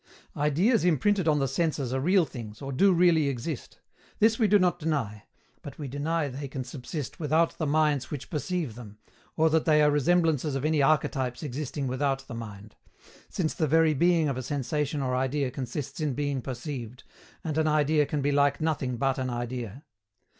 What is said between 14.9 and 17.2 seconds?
or idea consists in being perceived,